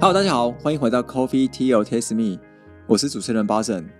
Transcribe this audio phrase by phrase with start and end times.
[0.00, 2.38] Hello，大家好，欢迎回到 Coffee Tea or Taste Me，
[2.86, 3.90] 我是主持人 b o s o n。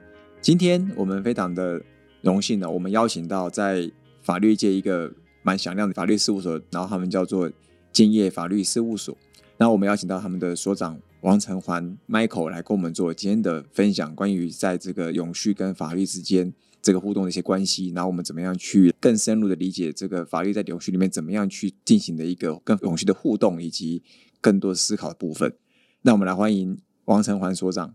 [0.40, 1.82] 今天我们非常的
[2.22, 3.90] 荣幸呢，我们邀请到在
[4.22, 5.12] 法律界一个
[5.42, 7.51] 蛮响亮的法律事务所，然后他们叫做
[7.92, 9.19] 建业法律事务所。
[9.56, 24.01] 那我们邀请到他们的所长王成环 Michael 来跟我们做今天的分享，关于在这个永续跟法律之间这个互动的一些关系，然后我们怎么样去更深入的理解这个法律在永续里面怎么样去进行的一个跟永续的互动，以及
[24.41, 25.52] 更多思考的部分。
[26.09, 27.95] 那我们来欢迎王成环所长。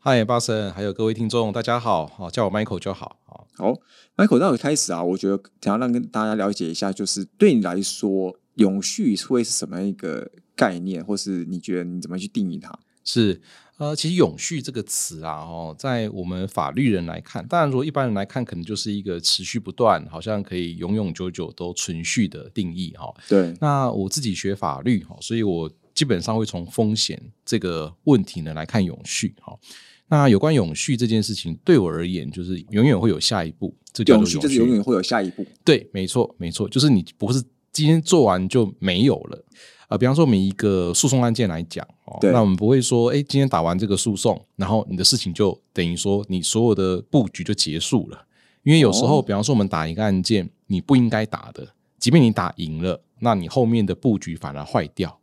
[0.00, 3.20] 嗨，巴神，还有各位听众，大家好，好叫我 Michael 就好。
[3.24, 3.72] 好，好
[4.16, 12.76] ，Michael，那我开始啊，我觉得想要让跟大家了解一下，就是对你来说，永续会是什么一个概念，或是你觉得你怎么去定义它？
[13.04, 13.40] 是
[13.76, 23.14] 呃，其实永续这个词啊，哦，在我们法律人来看，当然如果一般人来看，可能就是一个持续不断，好像可以永永久久都存续的定义哈。
[23.28, 29.60] 对，那我自己学法律哈，所以我基本上会从风险这个问题呢来看永续好。
[30.08, 33.76] 那有关永续这件事情，对我而言，就是永远会有下一步。
[33.92, 35.44] 这叫永续就是永远会有下一步。
[35.62, 39.44] 对，没错，没错，就是你不是今天做完就没有了。
[39.90, 48.24] 呃，比方说我们一个诉讼案件来讲，哦，那我们不会说，哎，今天打完这个诉讼，然后你的事情就等于说你所有的布局就结束了。
[48.62, 55.19] 因为有时候，比方说我们打一个案件，你不应该打的，即便你打赢了，那你后面的布局反而坏掉。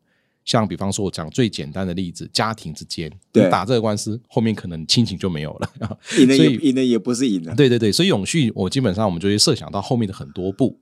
[0.48, 5.70] 像比方说，我讲最简单的例子，家庭之间，你打这个官司，后面可能亲情就没有了。
[6.18, 7.54] 赢了 也赢了也不是赢了。
[7.54, 10.80] 对对对，所以永续，我基本上我们就会设想到后面的很多步。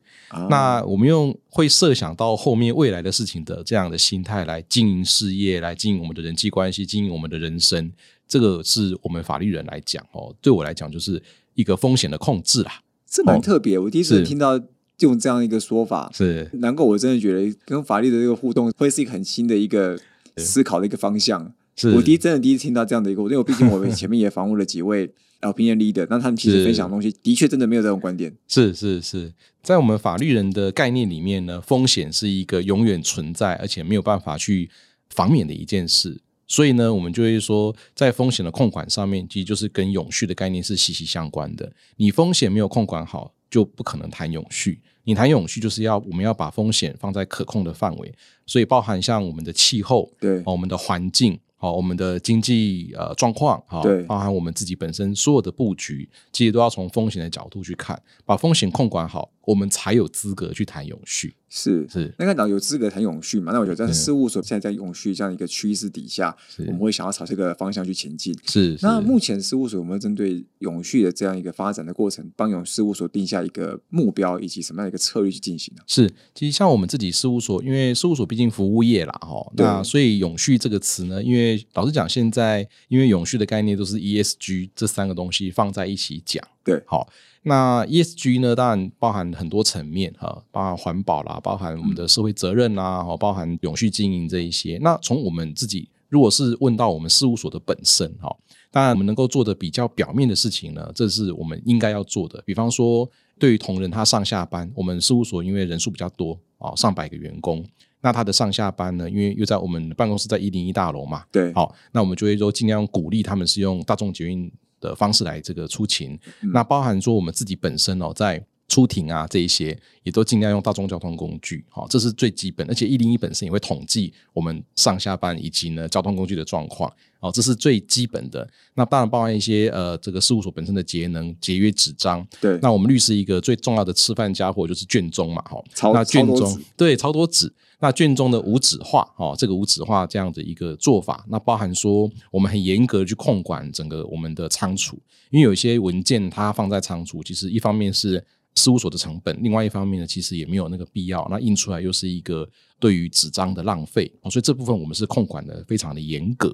[0.52, 7.92] 那我们用会设想到后面未来的事情的这样的心态来经营事业，来经营我们的人际关系，经营我们的人生。
[8.28, 11.20] 这个是我们法律人来讲哦，对我来讲就是
[11.56, 12.82] 一个风险的控制啦。
[13.10, 14.62] 这蛮特别，我第一次听到。
[15.00, 20.00] 用这样一个说法是，难怪我真的觉得跟法律的这个互动会是一个很新的一个
[20.38, 21.54] 思考的一个方向。
[21.76, 25.06] 是我第一真的第一次听到这样的一个，因为毕竟 我们前面也访问了几位
[25.42, 28.34] opinion leader，那他们其实分享的东西的确真的没有这种观点。
[28.48, 34.70] 是是是，在我们法律人的概念里面呢，风险是一个永远存在而且没有办法去
[35.10, 36.22] 防免的一件事。
[36.48, 41.74] 所以呢，我们就会说，在风险的控管上面，其实就是跟永续的概念是息息相关的。
[41.98, 43.34] 你风险没有控管好。
[43.50, 44.82] 就不可能谈永续。
[45.04, 48.14] 你谈永续，就是要我们要把风险放在可控的范围，
[48.46, 51.40] 所以包含像我们的气候，对，我们的环境。
[51.58, 61.34] 好，我们的经济呃状况，好，包含我们自己本身所有的布局，其实都要从风险的角度去看，把风险控管好，我们才有资格去谈永续。
[61.58, 63.54] 是是，那看到有资格谈永续嘛？
[63.54, 66.36] 那我觉得在事务所现在在永续这样一个趋势底下，
[66.68, 68.38] 我们会想要朝这个方向去前进。
[68.46, 75.84] 是，那目前事务所有没有针对永续的这样一个发展的过程，帮永事务所定下一个目标以及什么样的一个策略去进行呢？
[75.88, 86.46] 是，其实像我们自己事务所，因为事务所毕竟服务业啦，哈，那所以永续这个词呢，因为老实讲，现在因为永续的概念都是 ESG 这三个东西放在一起讲。
[86.66, 87.08] 对，好，
[87.48, 94.80] 那 ESG 呢，当然包含很多层面哈，包含环保啦，包含我们的社会责任啦，哈，包含永续经营这一些。
[94.82, 98.36] 那从我们自己，如果是问到我们事务所的本身哈，
[98.72, 102.42] 当然我们能够做的比较表面的事情呢，这是我们应该要做的。
[102.48, 103.08] 比方说，
[103.38, 107.64] 对于同仁他上下班，我们事务所因为人数比较多啊，上百个员工。
[108.02, 109.10] 那他的上下班呢？
[109.10, 116.20] 因为又在我们办公室在一零一大楼嘛，对，好，那我们就会说尽量鼓励他们是用大众捷运的方式来这个出勤。
[116.54, 122.68] 那包含说我们自己本身哦，在出庭啊这一些，也都尽量用大众交通工具，好，这是最基本。
[122.68, 128.48] 而且一零一本身也会统计我们上下班以及呢交通工具的状况，哦，这是最基本的。
[128.74, 132.26] 那当然包含一些呃这个事务所本身的节能节约纸张。
[132.42, 137.54] 对，那我们律师一个最重要的吃饭家伙就是卷宗嘛，哈，那卷宗对超多纸。
[137.82, 144.98] 那卷宗的无纸化，哦，这个无纸化这样的一个做法，那包含说我们很严格去控管整个我们的仓储，
[145.30, 156.50] 因为有一些文件它放在仓储，其实一方面是事务所的成本，另外一方面呢，其实也没有那个必要，那印出来又是一个对于纸张的浪费，所以这部分我们是控管的非常的严格，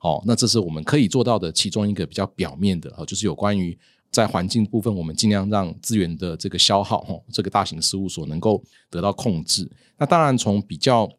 [0.00, 3.78] 哦，那这是我们可以做到的其中一个比较表面的哦，就是有关于。
[4.08, 9.70] 在环境部分，我们尽量让资源的这个消耗，哦，这个大型事务所能够得到控制。
[9.98, 11.10] 那当然，从比较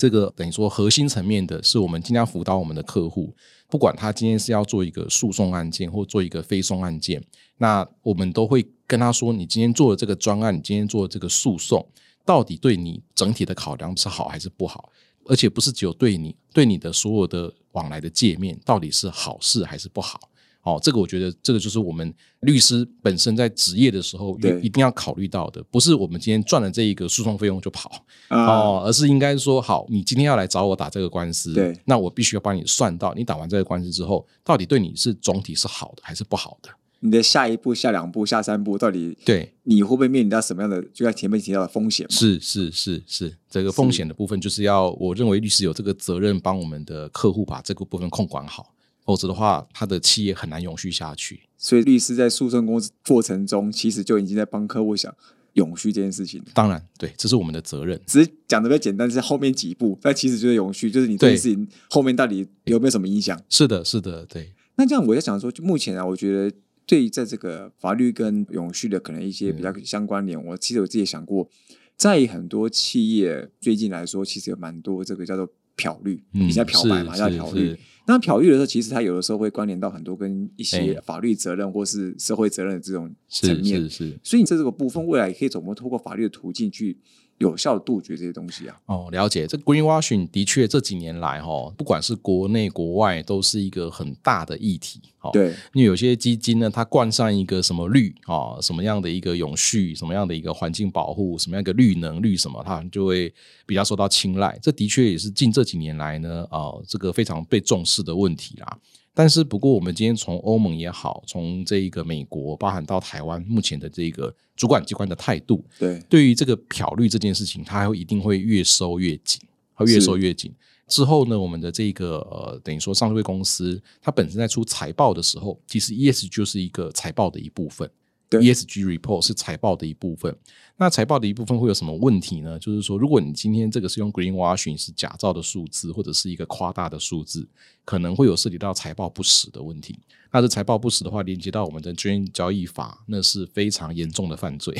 [0.00, 3.34] 这个等于说核心层面的，是我们尽量辅导我们的客户，
[3.68, 7.22] 不管他今天是要做一个诉讼案件，或做一个非讼案件，
[7.58, 11.86] 那我们都会跟他说：你今天做的这个专案，你今天做的这个诉讼，
[12.24, 14.90] 到底对你整体的考量是好还是不好？
[15.26, 20.18] 而且不是只有对你，对你的所有的往来的界面，到底是好事还是不好？
[20.62, 27.90] 哦，这个我觉得这个就是我们律师本身在职业的时候对一定要考虑到的，不是我们今天赚了这一个诉讼费用就跑
[28.28, 36.68] 啊，哦，而是应该说好，你今天要来找我打这个官司，对那我必须要帮你算到你打完这个官司之后，到底对你是总体是好的还是不好的？
[37.02, 40.82] 你的下一步、下两步、下三步，到底对，你会不会面临到什么样的？
[40.92, 42.06] 就像前面提到的风险？
[42.10, 48.74] 是是是是，这个风险的部分就是要，我认为律师有这个责任帮我们的客户把这个部分控管好，
[49.10, 51.40] 否则的话，他的企业很难永续下去。
[51.58, 55.12] 所以律师在诉讼过过程中，其实就已经在帮客户想
[55.54, 56.40] 永续这件事情。
[56.54, 58.00] 当然，对，这是我们的责任。
[58.06, 63.36] 只是讲的比较简单，是后面几步，但其实就是永续，就是你这件对事情后面到底有没有什么影响？
[63.48, 71.50] 是的，是的，对，那这样我在想说，就目前啊，我觉得对于在这个法律跟永续的可能一些比较相关联，我其实我自己也想过，
[71.96, 77.76] 在很多企业最近来说，其实有蛮多这个叫做漂绿，嗯以前漂白嘛，是是叫漂绿。
[78.06, 83.88] 那漂绿的时候，其实它有的时候会关联到很多跟一些哎法律责任或是社会责任的这种层面是。
[83.88, 84.20] 是。
[84.22, 86.98] 所以你在这个部分，未来可以怎么通过法律的途径去
[87.40, 88.76] 有效地杜绝这些东西啊？
[88.84, 89.46] 哦，了解。
[89.46, 95.00] 这 greenwashing 的确这几年来哈，不管是国内国外，都是一个很大的议题。
[95.20, 103.32] 哦，对，因为有些基金呢，它冠上一个什么绿啊、什么样的一个永续，什么样的一个环境保护，什么样一个绿能绿什么，它就会
[103.64, 104.58] 比较受到青睐。
[104.62, 108.78] 这的确也是近这几年来呢，哦，这个非常被重视的问题啦。
[109.12, 119.40] 但是，不过我们今天从欧盟也好，从这一个美国，包含到台湾目前的这个主管机关的态度，对，对于这个漂绿这件事情，它会一定会越收越紧，
[119.74, 120.54] 会越收越紧。
[120.86, 127.88] 之后呢，我们的这个呃，等于说上市公司，它本身在出财报的时候，其实 ES 就是一个财报的一部分。
[128.38, 130.34] ESG report 是财报的一部分。
[130.76, 132.58] 那财报的一部分会有什么问题呢？
[132.58, 137.46] 就是说，如果你今天这个是用 greenwashing 是假造的数字，或者是一个夸大的数字，
[137.84, 139.98] 可能会有涉及到财报不实的问题。
[140.32, 144.74] 那这财报不实的话，连接到我们的证券交易法，那是非常严重的犯罪。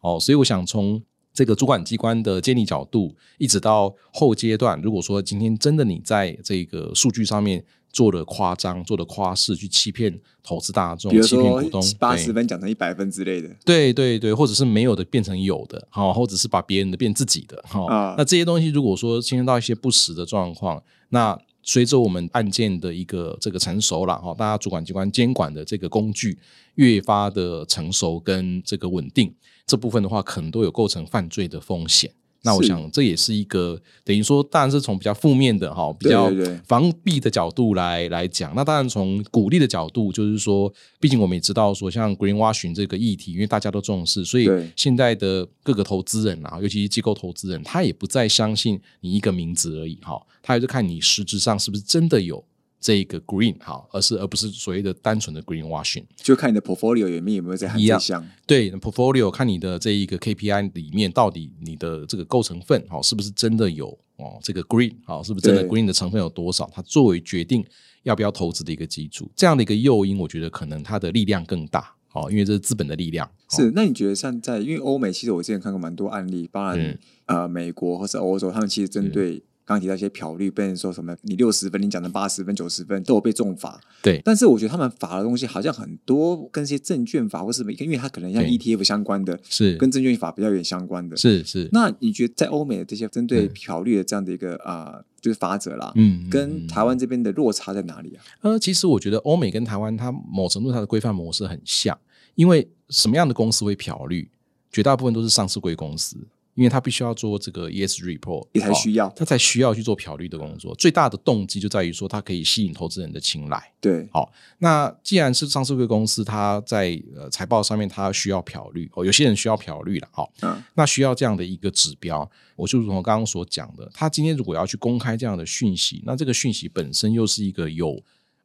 [0.00, 1.00] 哦，所以我想从
[1.32, 18.14] 这个主管机关的建立角度，一直到后阶段，如果说今天真的你在这个数据上面做的夸张、做的夸饰，去欺骗投资大众欺骗说股东，八十分讲成一百分之类的，对对对，或者是没有的变成有的，好、或者是把别人的变自己的，哈、啊。
[18.18, 26.36] 那这些东西如果说牵涉到一些不实的状况，那随着我们案件的一个这个成熟了，哈、大家主管机关监管的这个工具
[26.74, 29.32] 越发的成熟跟这个稳定，
[29.64, 32.10] 这部分的话，可能都有构成犯罪的风险。
[32.44, 36.30] 那我想这也是一个等于说，当然是从比较负面的哈，比较
[36.66, 38.52] 防弊的角度来来讲。
[38.54, 52.44] 那当然从鼓励的角度，就是说，毕竟我们也知道说，像 greenwashing 这个议题，因为大家都重视，所以现在的各个投资人啊，尤其是机构投资人，他也不再相信你一个名字而已哈，他还是看你实质上是不是真的有
[52.84, 56.04] 这个 green 好，而是而不是所谓的单纯的 greenwashing。
[56.16, 58.22] 就看你的 portfolio 里面有没有在含一项。
[58.46, 63.86] 对 portfolio 看你的这一个 KPI 里面，到底你的这个构成分好、是不是真的有
[64.16, 66.68] 哦这个 green 好、是不是真的 green 的成分有多少？
[66.74, 67.64] 它作为决定
[68.02, 73.26] 要不要投资的一个基础，这样的一个诱因，我觉得可能它的力量更大哦，因为这是资本的力量。
[73.26, 83.80] 哦是，那你觉得像在因为欧美，其实我之前看过蛮多案例，包含、嗯呃美国或是欧洲，他们其实针对刚刚提到一些漂绿，被人说什么你六十分，你讲成八十分、九十分都有被重罚。
[84.02, 91.16] 对但是我觉得他们罚的东西好像很多跟一些证券法或是因为它可能像 ETF 相关的，是跟证券法比较有点相关的。
[91.16, 98.20] 是是，那你觉得在欧美的这些针对嗯漂绿的这样的一个啊、呃就是法则啦，嗯，嗯跟嗯台湾这边的落差在哪里啊？
[98.42, 101.98] 呃，其实我觉得欧美跟台湾它某程度它的规范模式很像，
[102.34, 104.28] 因为什么样的公司会漂绿，
[104.70, 106.18] 绝大部分都是上市贵公司，
[106.54, 110.74] 因为他必须要做这个 ES report，也才哦需要他才需要去做漂绿的工作。
[110.76, 113.72] 最大的动机就在于说，它可以吸引投资人的青睐。
[113.80, 128.02] 对，好那既然是上市贵公司，它在呃财报上面它需要漂绿，哦，有些人需要漂绿了，好、嗯，那需要这样的一个指标，我就如同刚刚所讲的，他今天如果要去公开这样的讯息，那这个讯息本身又是一个有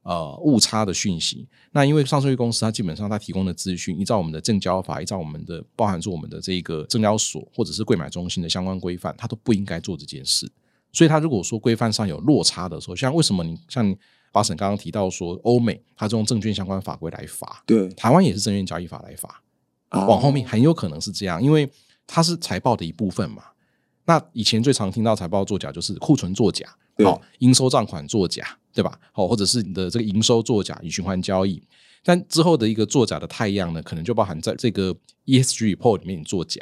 [0.09, 1.47] 呃误差的讯息。
[1.71, 10.51] 那因为上市公司它基本上它提供的资讯，依照我们的证交法，依照我们的包含住我们的这个证交所或者是柜买中心的相关规范，它都不应该做这件事。
[10.91, 13.95] 所以，它如果说规范上有落差的时候，像为什么你像
[14.31, 19.43] 巴神刚刚提到说，欧美它是用证券相关法规来罚，对，台湾也是证券交易法来罚。
[19.91, 21.69] 哦往后面很有可能是这样，因为
[22.07, 23.43] 它是财报的一部分嘛。
[24.05, 28.99] 那以前最常听到财报作假就是库存作假，对好、应收账款作假，对吧？
[29.11, 31.61] 好、或者是你的这个营收作假与循环交易。
[32.03, 36.61] 但之后的一个作假的太阳呢，可能就包含在这个 ESG report 里面你作假，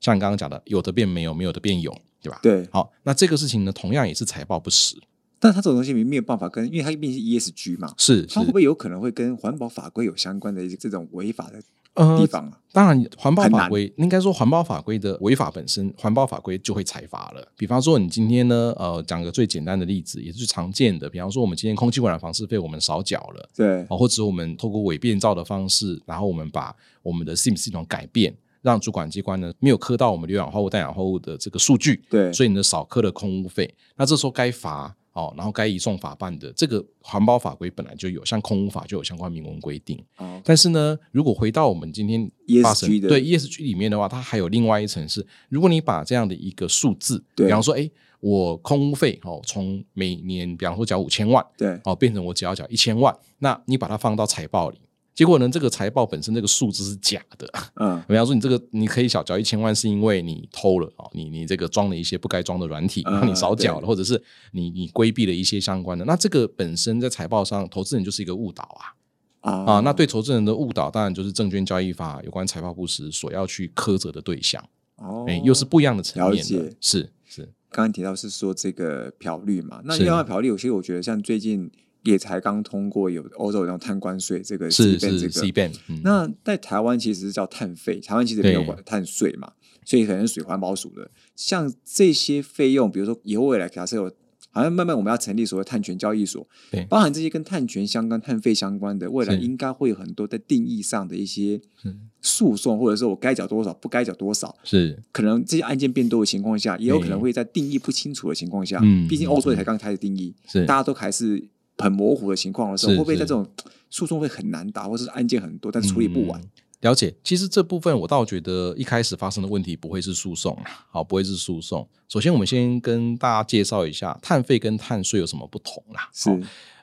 [0.00, 1.90] 像你刚刚讲的，有的变没有，没有的变有，
[2.22, 2.38] 对吧？
[2.42, 4.96] 对，好，那这个事情呢，同样也是财报不实。
[5.40, 11.60] 但它这种东西没有办法跟，因为它毕竟是 ESG 嘛，是是它会不会有可能会跟环保法规有相关的一些这种违法的呃
[11.94, 12.58] 地方啊？
[12.72, 17.46] 当然，环保法规应该说环保法规的违法本身，环保法规就会采罚了。
[17.56, 40.00] 比方说，你今天呢，呃，讲个最简单的例子，也是最常见的，比方说，我们今天空气污染防治费我们少缴了，对，啊，或者我们透过伪变造的方式，然后我们把我们的 SIM 系统改变，让主管机关呢没有刻到我们硫氧化物、氮氧化物的这个数据，对所以你的少刻了空污费，那这时候该罚哦，然后该移送法办的这个环保法规本来就有，像空污法就有相关明文规定。
[40.16, 54.78] 哦，但是呢，如果回到我们今天 ESG 对 ESG 里面的话，它还有另外一层是，如果你把这样的一个数字，对比方说，哎，我空污费哦，从每年比方说缴五千万对，哦，变成我只要缴一千万，那你把它放到财报里，
[55.18, 57.50] 结果呢，这个财报本身这个数字是假的。
[57.74, 64.22] 嗯， 比方说，你这个你可以小缴一千万，是因为你偷了哦，你你这个装了一些不该装的软体，嗯你少缴了，或者是
[64.52, 68.94] 你你规避了一些相关的，那这个本身在财报上，投资人就是一个误导啊。
[69.40, 69.64] 啊。
[69.64, 74.64] 啊，那对投资人的误导，当然就是证券交易法有关财报不实所要去苛责的对象，
[74.98, 80.04] 哦哎、又是不一样的层面了解，是是，刚刚提到是说这个漂绿嘛，那是。
[80.04, 81.68] 另外漂绿，有些我觉得像最近
[82.08, 89.52] 也才刚通过有欧洲有那种碳关税这个是是个 C ban，嗯，那在台湾其实是叫碳费，台湾其实没有管碳税嘛，
[89.84, 91.10] 所以可能是属于环保署的。
[91.36, 94.10] 像这些费用，比如说以后未来假设有，
[94.50, 96.84] 好像慢慢我们要成立所谓碳权交易所，对。
[96.86, 99.40] 包含这些跟碳权相关、碳费相关的，未来是。
[99.42, 101.94] 应该会有很多在定义上的一些是。
[102.20, 104.52] 诉讼，或者说我该缴多少，不该缴多少。
[104.64, 105.00] 是。
[105.12, 107.22] 可能这些案件变多的情况下，也有可能对。
[107.22, 110.66] 会在定义不清楚的情况下，嗯毕竟欧洲也才刚开始定义，是。
[110.66, 111.42] 大家都还是
[111.78, 113.46] 很模糊的情况的时候，会不会在这种
[113.88, 116.40] 诉讼会很难打，或者是案件很多，但是处理不完？
[116.40, 116.50] 嗯
[116.82, 121.84] 了解，其实这部分我倒觉得一开始发生的问题不会是诉讼啦，好，不会是诉讼。
[122.08, 126.08] 首先，我们先跟大家介绍一下碳费跟碳税有什么不同啦。
[126.14, 126.36] 是好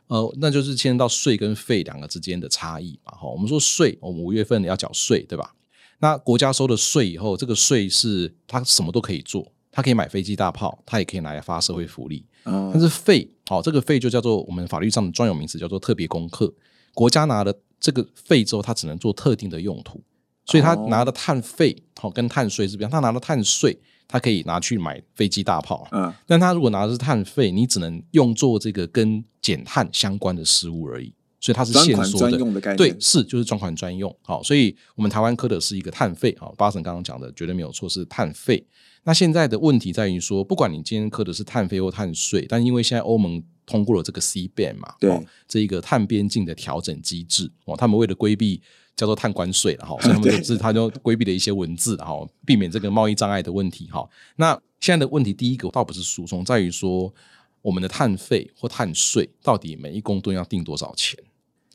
[0.07, 3.13] 呃，那就是牵涉到税跟费两个之间的差异嘛。
[3.13, 5.55] 哈，我们说税，我们五月份要缴税，对吧？
[5.99, 12.25] 那国家收了税以后，这个税是它什么都可以做，它可以买飞机大炮，它也可以拿来发社会福利。
[12.43, 16.53] 嗯但是费，好、这个费就叫做我们法律上的专有名词，叫做特别功课。
[16.93, 20.01] 国家拿了这个费之后，它只能做特定的用途，
[20.45, 22.89] 所以他哦拿的碳费，好、跟碳税是不一样。
[22.89, 31.13] 他拿了碳税，它可以拿去买飞机大炮，嗯，但他如果拿的是碳费，你只能用作这个跟减碳相关的事物而已。
[31.41, 34.11] 所以它是限缩的，专用的概念对，是就是专款专用。
[34.23, 38.65] 好，所以我们台湾科的是一个碳费，好，巴神刚刚讲的绝对没有错，是碳费。
[39.07, 48.59] 那现在的问题在于说，不管你今天科的是碳费或碳税，但因为现在欧盟通过了这个 C ban 嘛，对哦，这一个碳边境的调整机制，哦，他们为了规避
[48.95, 54.09] 叫做碳关税了哈， 所以他们就是他就规避了一些文字，哈，避免这个贸易障碍的问题哈。
[54.37, 57.13] 那现在的问题，第一个倒不是诉讼，在于说
[57.61, 61.19] 我们的碳费或碳税到底每一公吨要定多少钱？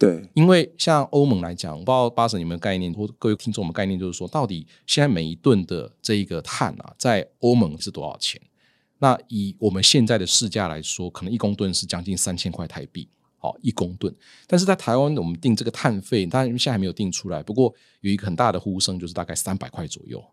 [0.00, 8.40] 对，因为像欧盟来讲，我不知道巴神有没有概念，或各位听众有没有概念，就是说，到底现在每一吨的这一个碳啊，在欧盟是多少钱？
[9.00, 14.14] 那以我们现在的市价来说，可能一公吨是将近三千块台币，好、一公吨。
[14.47, 20.25] 但是在台湾，我们定这个碳费，当然现在还没有定出来，不过有一个很大的呼声，就是大概三百块左右。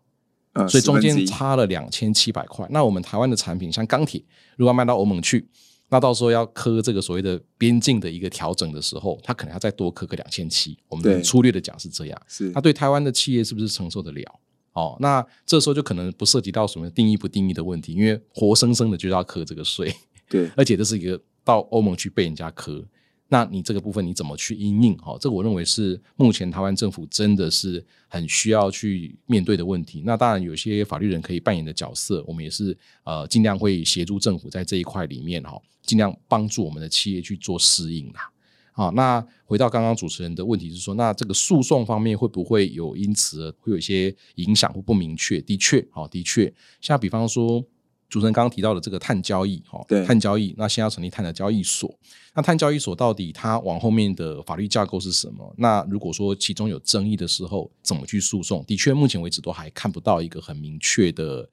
[0.54, 2.66] 嗯，所以中间差了两千七百块。
[2.70, 4.24] 那我们台湾的产品，像钢铁，
[4.56, 5.46] 如果要卖到欧盟去，
[5.90, 10.76] 那到时候要磕这个所谓的边境的一个调整的时候，它可能要再多磕个两千七。
[10.88, 12.22] 我们粗略的讲是这样。
[12.28, 14.40] 是那对台湾的企业是不是承受得了？
[14.74, 19.92] 哦，那这时候就可能不涉及到什么定义不定义的问题，因为活生生的就要磕这个税，
[20.28, 22.84] 对， 而且这是一个到欧盟去被人家磕。
[23.30, 24.96] 那你这个部分你怎么去应应？
[24.96, 30.02] 哈、这个我认为是目前台湾政府真的是很需要去面对的问题。
[30.04, 38.30] 那当然，有些法律人可以扮演的角色，我们也是呃尽量会协助政府在这一块里面哈、尽量帮助我们的企业去做适应啦。
[38.72, 45.38] 好，那回到刚刚主持人的问题是说，那这个诉讼方面会不会有因此会有一些影响或不明确？
[45.42, 47.62] 的确，好，的确，像比方说。
[48.08, 51.94] 主持人刚刚提到的这个碳交易，哈对，碳交易，那现在要成立碳的交易所，
[52.34, 55.54] 那碳交易所到底它往后面的法律架构是什么？
[55.58, 58.64] 那如果说其中有争议的时候，怎么去诉讼？
[58.66, 61.48] 的确，目前为止都还看不到一个很明确的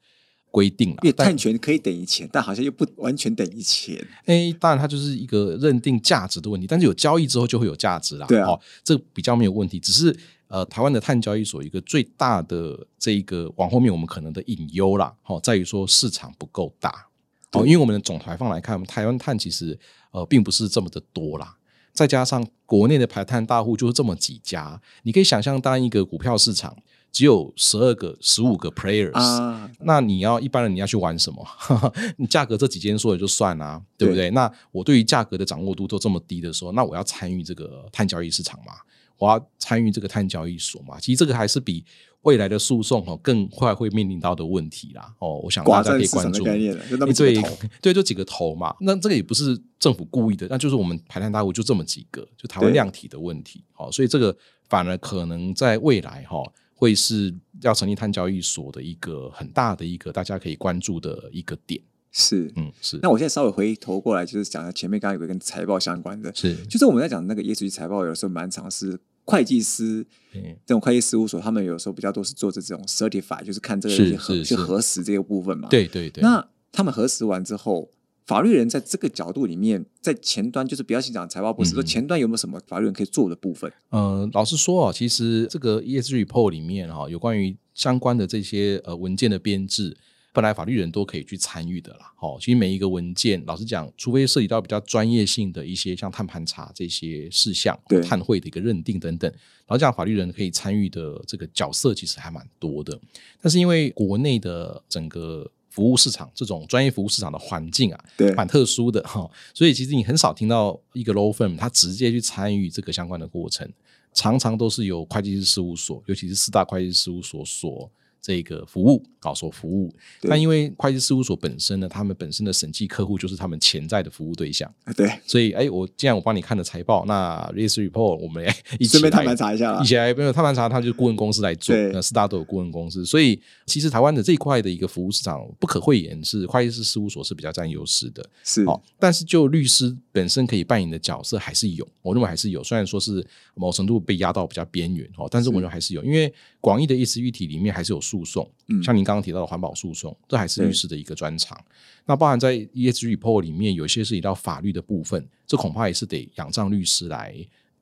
[0.50, 4.02] 规定了因为但碳权可以等于钱，但好像又不完全等于钱。
[4.24, 8.26] 诶，当然它就是一个认定价值的问题，但是有交易之后就会有价值啦。
[8.26, 9.78] 对啊哦，这比较没有问题。
[9.78, 10.16] 只是
[10.48, 17.06] 呃，台湾的碳交易所一个最大的这一个往后面我们可能的隐忧啦，哦，在于说市场不够大。
[17.52, 19.78] 哦，因为我们的总排放来看，台湾碳其实
[20.10, 21.56] 呃并不是这么的多啦。
[21.92, 26.76] 再加上国内的排碳大户就是这么几家，你可以想象，当一个股票市场
[27.10, 31.46] 只有十二个、十五个 players，、啊，那你要一般人你要去玩什么？
[32.18, 34.30] 你价格这几间说也就算啦、对不对？
[34.32, 38.74] 那我对于价格的掌握度都这么低的时候，那我要参与这个碳交易市场嘛？
[39.18, 40.98] 我要参与这个碳交易所嘛？
[41.00, 41.84] 其实这个还是比
[42.22, 45.14] 未来的诉讼哦更快会面临到的问题啦。
[45.20, 46.44] 哦，我想大家可以关注。
[46.44, 47.42] 概念，就那么几对。
[47.80, 48.74] 对，就几个头嘛。
[48.80, 53.64] 那这个也不是政府故意的，那就是我们排碳大户就这么几个，就台湾量体的问题。
[53.72, 54.36] 好、所以这个
[54.68, 56.42] 反而可能在未来哈、
[56.74, 57.32] 会是
[57.62, 61.80] 要成立碳交易所的一个很大的一个大家可以关注的一个点。
[62.18, 62.50] 是。
[62.56, 75.68] 嗯，是那我现在稍微回头过来，就是讲前面刚刚有个跟财报相关的，是，就是我们在讲那个 ESG 财报，有时候蛮常是会计师嗯这种会计事务所，他们有时候比较多是做这种 certify，就是看这个核去核实这个部分嘛。。
[75.68, 76.22] 对对对。
[76.22, 76.42] 那
[76.72, 77.90] 他们核实完之后，
[78.24, 83.70] 法律人在这个角度里面，在前端就是不要去讲财报部，是说前端有没有什么法律人可以做的部分？
[83.90, 89.96] 呃，老实说哦，其实这个 ESG report 里面哈、有关于相关的这些呃文件的编制，
[90.36, 92.12] 本来法律人都可以去参与的啦。
[92.14, 99.32] 好、其实每一个文件，老实讲，除非涉及到比较专业性的一些像碳盘查这些事项对，碳汇的一个认定等等，
[99.68, 103.00] 老实讲，法律人可以参与的这个角色其实还蛮多的。
[103.40, 113.66] 但是因为国内的整个服务市场这种专业服务市场的环境啊，对，蛮特殊的哈，所以其实你很少听到一个 law firm 它直接去参与这个相关的过程，
[114.12, 119.88] 常常都是由会计师事务所，尤其是四大会计师事务所所这个服务啊所服务。
[120.20, 129.86] 对但因为会计师事务所本身呢，他们本身的审计客户就是他们潜在的服务对象，对，所以哎，我既然我帮你看了财报，那 risk report 我们来一起来顺便探盘查一下啦一。
[129.86, 138.24] 起来没有探盘查，他就是顾问公司来做，那四大都有顾问公司，所以其实台湾的这一块的一个服务市场，不可讳言是会计师事务所是比较占优势的。
[138.44, 142.62] 是，好，但是就律师本身可以扮演的角色还是有，我认为还是有。
[142.64, 151.62] 虽然说是某程度被压到比较边缘哦，但是我认为还是有，因为广义的 ESG 议题里面还是有诉讼，嗯像您刚刚提到的环保诉讼，这还是律师的一个专长。
[152.04, 157.34] 那包含在 ESG report 里面，有些涉及到法律的部分，这恐怕也是得仰仗律师来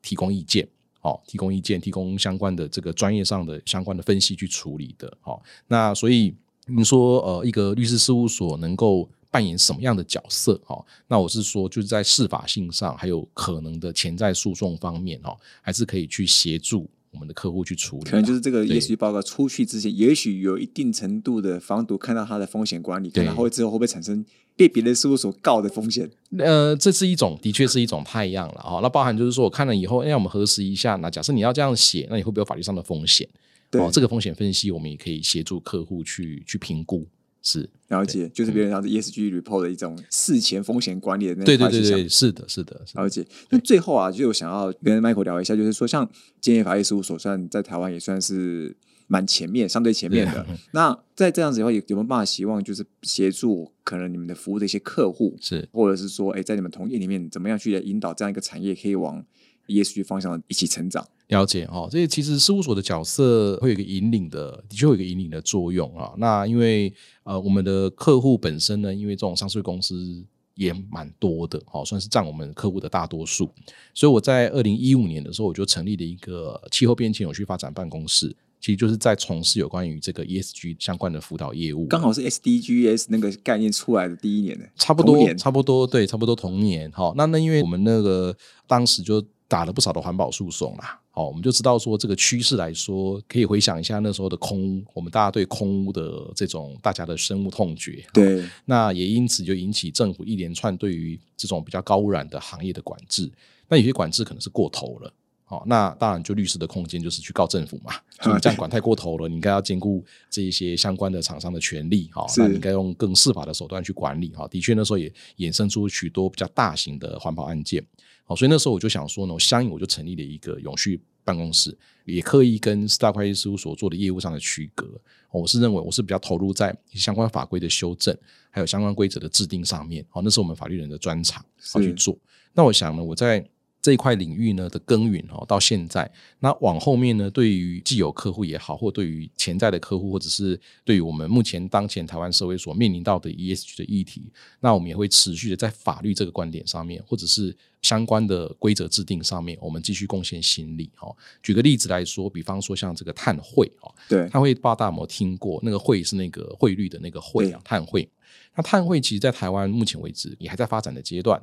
[0.03, 0.67] 提供意见。
[1.03, 5.07] 哦，提供意见，提供相关的这个专业上的相关的分析去处理的。
[5.25, 5.39] 哦，
[5.69, 6.35] 那所以
[6.67, 10.59] 您说，呃，一个律师事务所能够扮演什么样的角色？
[10.67, 18.11] 哦，那我是说，就是在司法性上，还有可能的潜在诉讼方面，哦，还是可以去协助我们的客户去处理啊。
[18.11, 24.25] 可能就是这个对 ESG 报告出去之前，也许有一定程度的防毒，看到它的风险管理，看对然后之后会不会产生
[24.57, 26.11] 被别的事务所告的风险？
[26.39, 28.81] 呃，这是一种，的确是一种太阳了哦。
[28.83, 30.97] 那包含就是说，我看了以后，哎，我们核实一下。
[30.97, 33.29] 那假设你要这样写，那你会不会有法律上的风险？
[33.71, 37.07] 对哦，这个风险分析，我们也可以协助客户去去评估。
[37.45, 43.25] 是，了解，就是别人像是 ESG report 的一种事前风险管理的那对对对对，是的，是的，了解。
[43.51, 48.75] 那最后啊，就想要跟 Michael 聊一下，就是说，像建业法律事务所，算在台湾也算是
[49.09, 50.47] 蛮前面，相对前面的。
[50.73, 55.69] 那在这样子以后，有有没有办法希望就是协助可能你们的服务的一些客户，是。
[55.71, 59.23] 或者是说，哎，在你们同业里面，怎么样去引导这样一个产业可以往
[59.67, 61.07] ESG 方向一起成长？
[61.29, 66.13] 了解哦，这其实事务所的角色会有一个引领的，的确会有一个引领的作用啊。
[66.19, 70.23] 那因为呃，我们的客户本身呢，因为这种上市公司
[70.55, 73.51] 也蛮多的，好，算是占我们客户的大多数。
[73.95, 78.29] 所以我在二零一五年的时候，我就成立了一个气候变迁有序发展办公室，
[78.61, 81.87] 其实就是在从事有关于这个 ESG 相关的辅导业务。
[81.87, 86.93] 刚好是 SDGs 那个概念出来的第一年呢，差不多，差不多，对，差不多同年。
[86.93, 98.05] 好，那那因为我们那个当时就打了不少的环保诉讼啦，好，我们就知道说这个趋势来说，可以回想一下那时候的空污，我们大家对空屋的这种大家的深恶痛绝。
[98.13, 103.31] 对，那也因此就引起政府一连串对于这种比较高污染的行业的管制。
[103.69, 105.13] 那有些管制可能是过头了。
[105.47, 107.93] 好，那当然，就律师的空间就是去告政府嘛。
[108.21, 112.09] 所以你这样管太过头了，你应该要兼顾这一些相关的厂商的权利。
[112.13, 114.31] 好，是那你应该用更司法的手段去管理。
[114.31, 117.85] 哈，的确那时候也衍生出许多比较大型的环保案件。
[118.25, 121.77] 好，所以那时候我就想说呢，我相应我就成立了一个永续办公室，
[122.07, 124.87] 也刻意跟四大会计事务所做的业务上的区隔。
[125.31, 128.17] 哦我是认为我是比较投入在相关法规的修正，
[128.51, 130.03] 还有相关规则的制定上面。
[130.09, 132.17] 好，那是我们法律人的专长，好是去做。
[132.55, 133.47] 那我想呢，我在
[133.85, 144.23] 这一块领域呢的耕耘哦，到现在，那往后面呢，对于既有客户也好，或对于潜在的客户，或者是对于我们目前当前台湾社会所面临到的 ESG 的议题，
[144.61, 150.89] 那我们也会持续的在法律这个观点上面，或者是相关的规则制定上面，我们继续贡献心力。
[151.01, 155.61] 哦，举个例子来说，比方说像这个碳汇哦，对，碳汇不知道大家有没有听过？
[155.63, 158.09] 那个汇是那个汇率的那个汇啊，碳汇。
[158.57, 161.41] 那碳汇其实，在台湾目前为止也还在发展的阶段。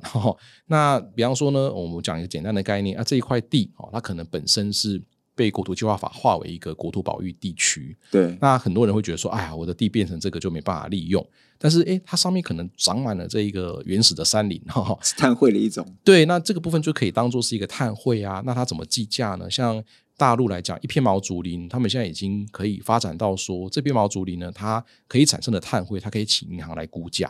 [0.66, 5.02] 那比方说呢，我们讲一个简单的概念啊，这一块地哦，它可能本身是
[5.34, 7.96] 被国土计划法划为一个国土保育地区。
[8.10, 11.26] 对，那很多人会觉得说，哎呀，我的地变成这个就没办法利用。
[11.58, 15.86] 但是，诶，它上面可能长满了这一个原始的山林，哈哈，是碳汇的一种。
[16.02, 18.42] 对，那这个部分就可以当做是一个碳汇啊。
[18.44, 19.48] 那它怎么计价呢？
[19.48, 19.80] 像
[20.22, 27.28] 大陆来讲，一片毛竹林，他们现在已经可以发展到说，这片毛竹林呢，它可以产生的碳汇，它可以请银行来估价，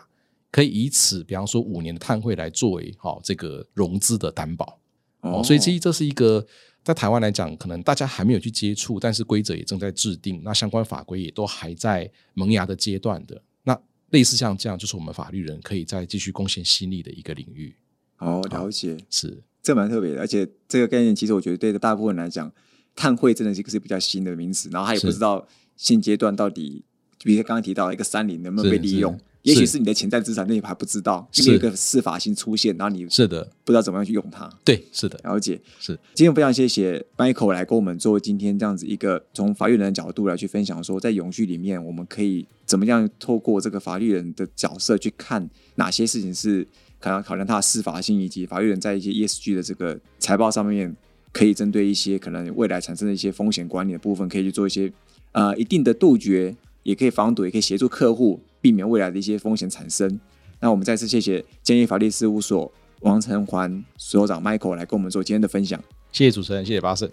[0.50, 4.78] 可以以此，比方说五年的碳汇来作为好这个融资的担保。
[5.22, 6.46] 哦，所以这这是一个
[6.84, 13.42] 在台湾来讲，可能大家还没有去接触，但是规则也正在制定，那相关法规也都还在萌芽的阶段的。
[13.62, 17.74] 那类似像这样，就是我们法律人可以再继续贡献心力的一个领域。
[18.18, 22.52] 哦，了解，是这蛮特别的，而且这个概念其实我觉得对大部分人来讲，
[22.94, 26.84] 碳汇真的是一个是比较新的名词，然后他也不知道现阶段到底，
[27.24, 29.18] 比如刚刚提到一个三菱能不能被利用。
[29.42, 34.48] 也许是你的潜在资产，那你还不知道，因为一个司法性出现，然后你是的不知道怎么样去用它。
[34.64, 35.98] 对，是的，了解是。
[36.14, 46.64] 今天非常谢谢 Michael 来跟我们做今天这样子一个从法律人的角度来去分享，说在永续里面我们可以怎么样透过这个法律人的角色去看哪些事情是
[47.00, 50.96] 可能考量它的司法性，以及法律人在一些 ESG 的这个财报上面
[51.32, 54.92] 可以针对一些可能未来产生的一些风险管理的部分，可以去做一些
[55.32, 58.40] 呃一定的杜绝，也可以防堵，也可以协助客户。
[58.62, 60.20] 避免未来的一些风险产生。
[60.60, 65.82] 那我们再次谢谢建议法律事务所王成环所长 Michael 来跟我们做今天的分享。
[66.12, 67.10] 谢谢主持人，谢谢巴士。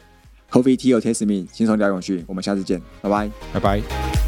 [0.51, 2.23] Coffee Tea or Taste Me，轻松聊永续。
[2.27, 4.18] 我们下次见，拜拜，拜拜。